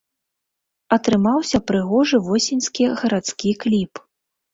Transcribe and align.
Атрымаўся 0.95 1.57
прыгожы 1.71 2.17
восеньскі 2.29 2.87
гарадскі 3.03 3.53
кліп. 3.65 4.01